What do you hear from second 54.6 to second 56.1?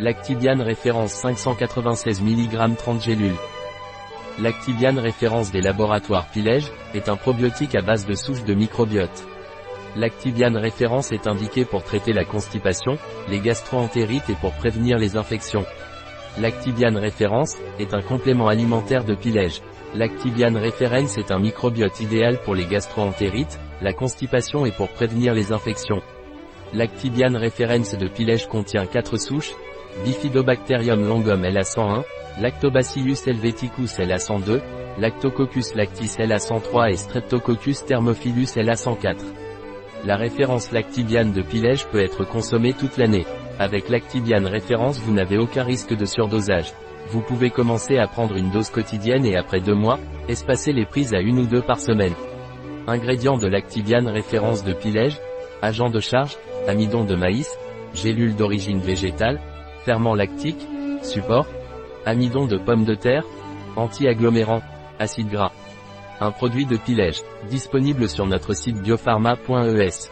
de Pilège, agent de